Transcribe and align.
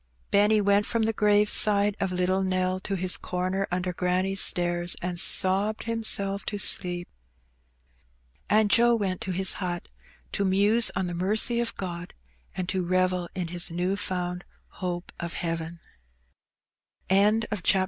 Benny 0.31 0.61
went 0.61 0.87
from 0.87 1.03
the 1.03 1.13
grave 1.13 1.51
side 1.51 1.95
of 1.99 2.11
little 2.11 2.41
Nell 2.41 2.79
to 2.79 2.95
his 2.95 3.17
comer 3.17 3.67
under 3.69 3.93
granny^s 3.93 4.39
stairs, 4.39 4.95
and 4.99 5.19
sobbed 5.19 5.83
himself 5.83 6.43
to 6.45 6.57
sleep. 6.57 7.07
And 8.49 8.71
Joe 8.71 8.95
went 8.95 9.21
to 9.21 9.31
his 9.31 9.53
hut 9.61 9.89
to 10.31 10.43
muse 10.43 10.89
on 10.95 11.05
the 11.05 11.13
mercy 11.13 11.59
of 11.59 11.75
Gx>d, 11.77 12.13
and 12.57 12.67
to 12.69 12.81
revel 12.81 13.29
in 13.35 13.49
his 13.49 13.69
new 13.69 13.95
found 13.95 14.43
hope 14.69 15.11
of 15.19 15.33
heaven. 15.33 15.79
CHAPTER 17.07 17.45
XIII. 17.63 17.79